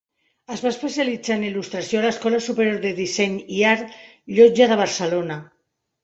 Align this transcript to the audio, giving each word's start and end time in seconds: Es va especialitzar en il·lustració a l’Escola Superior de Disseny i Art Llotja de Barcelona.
Es 0.53 0.61
va 0.61 0.69
especialitzar 0.75 1.33
en 1.39 1.43
il·lustració 1.49 1.99
a 1.99 2.01
l’Escola 2.05 2.39
Superior 2.45 2.79
de 2.85 2.93
Disseny 2.99 3.35
i 3.57 3.61
Art 3.73 3.93
Llotja 4.39 4.69
de 4.73 4.79
Barcelona. 4.81 5.37